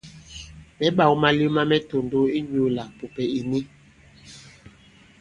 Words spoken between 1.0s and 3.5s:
malew ma mɛ tòndow inyūlā pùpɛ̀ ì